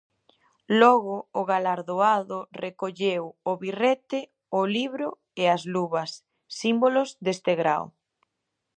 Logo 0.81 1.15
o 1.39 1.41
galardoado 1.51 2.39
recolleu 2.63 3.23
o 3.51 3.53
birrete, 3.63 4.19
o 4.59 4.61
libro 4.75 5.09
e 5.41 5.43
as 5.55 5.63
luvas, 5.73 6.11
símbolos 6.59 7.09
deste 7.25 7.51
grao. 7.61 7.85